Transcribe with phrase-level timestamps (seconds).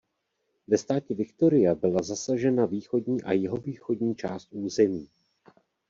[0.67, 5.09] Ve státě Victoria byla zasažena východní a jihovýchodní část území.